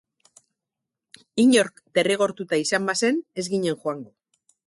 Inork 1.43 1.77
derrigortuta 1.99 2.59
izan 2.63 2.89
bazen, 2.93 3.23
ez 3.43 3.47
ginen 3.53 3.79
joango. 3.85 4.09